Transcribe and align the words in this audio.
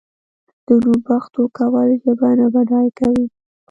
د 0.65 0.67
نوم 0.83 0.97
پښتو 1.07 1.41
کول 1.57 1.89
ژبه 2.03 2.29
نه 2.39 2.47
بډای 2.53 2.87
کوي. 2.99 3.25